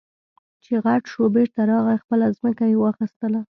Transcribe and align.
چې 0.63 0.73
غټ 0.83 1.03
شو 1.11 1.23
بېرته 1.35 1.61
راغی 1.71 1.97
خپله 2.03 2.25
ځمکه 2.37 2.63
يې 2.71 2.77
واخېستله. 2.79 3.41